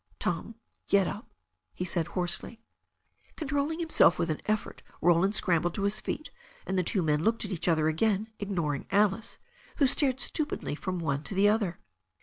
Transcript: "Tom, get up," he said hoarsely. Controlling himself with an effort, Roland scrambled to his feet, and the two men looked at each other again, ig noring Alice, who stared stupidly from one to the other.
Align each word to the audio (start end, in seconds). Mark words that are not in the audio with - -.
"Tom, 0.17 0.55
get 0.87 1.07
up," 1.07 1.29
he 1.75 1.85
said 1.85 2.07
hoarsely. 2.07 2.59
Controlling 3.35 3.79
himself 3.79 4.17
with 4.17 4.31
an 4.31 4.41
effort, 4.47 4.81
Roland 4.99 5.35
scrambled 5.35 5.75
to 5.75 5.83
his 5.83 5.99
feet, 5.99 6.31
and 6.65 6.75
the 6.75 6.81
two 6.81 7.03
men 7.03 7.23
looked 7.23 7.45
at 7.45 7.51
each 7.51 7.67
other 7.67 7.87
again, 7.87 8.27
ig 8.39 8.49
noring 8.49 8.87
Alice, 8.89 9.37
who 9.75 9.85
stared 9.85 10.19
stupidly 10.19 10.73
from 10.73 10.97
one 10.97 11.21
to 11.21 11.35
the 11.35 11.47
other. 11.47 11.77